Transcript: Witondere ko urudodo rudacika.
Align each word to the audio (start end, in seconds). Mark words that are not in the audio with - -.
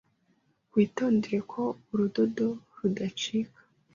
Witondere 0.73 1.37
ko 1.51 1.61
urudodo 1.91 2.47
rudacika. 2.77 3.59